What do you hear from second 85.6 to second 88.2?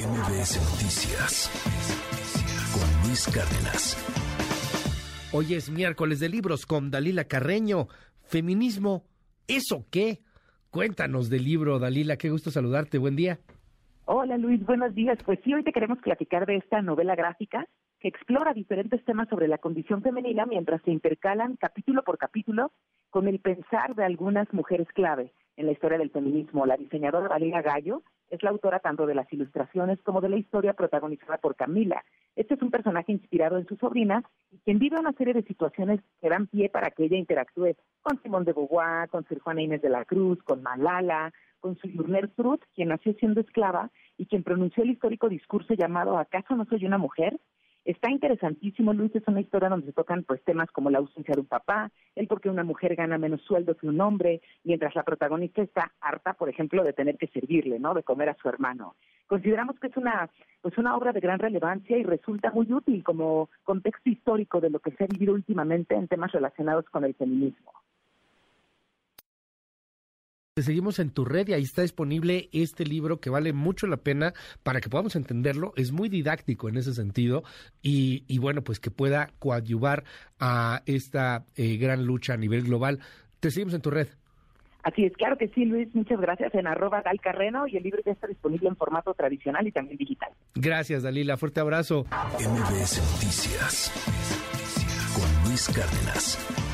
Luis. Muchas gracias en arroba Carreno y el libro ya